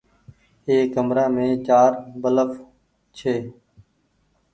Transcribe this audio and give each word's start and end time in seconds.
اي 0.67 0.75
ڪمرآ 0.93 1.25
مين 1.35 1.51
چآر 1.67 1.91
بلڦ 2.21 2.51
ڇي۔ 3.17 3.35